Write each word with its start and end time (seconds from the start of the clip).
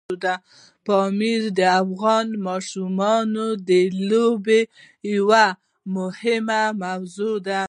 پامیر 0.85 1.41
د 1.59 1.61
افغان 1.81 2.27
ماشومانو 2.47 3.45
د 3.67 3.71
لوبو 4.09 4.59
یوه 5.15 5.45
موضوع 6.81 7.35
ده. 7.47 7.59